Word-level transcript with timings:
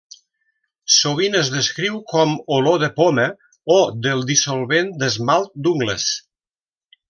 Sovint 0.93 1.37
es 1.41 1.51
descriu 1.55 1.99
com 2.13 2.33
olor 2.57 2.81
de 2.85 2.89
poma 2.97 3.27
o 3.77 3.77
del 4.09 4.27
dissolvent 4.33 4.93
d'esmalt 5.05 5.57
d'ungles. 5.65 6.11